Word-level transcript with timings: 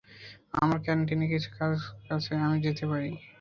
আমার 0.53 0.77
ক্যান্টিনে 0.85 1.25
কিছু 1.27 1.49
কাজ 1.57 1.75
আছে 2.09 2.31
আমি 2.45 2.57
যেতে 2.65 2.83
পারি? 2.91 3.11